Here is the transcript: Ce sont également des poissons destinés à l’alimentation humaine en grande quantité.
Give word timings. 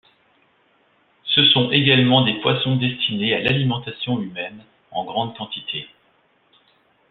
Ce 1.25 1.45
sont 1.51 1.69
également 1.69 2.25
des 2.25 2.33
poissons 2.41 2.75
destinés 2.75 3.35
à 3.35 3.39
l’alimentation 3.39 4.19
humaine 4.19 4.63
en 4.89 5.05
grande 5.05 5.37
quantité. 5.37 5.87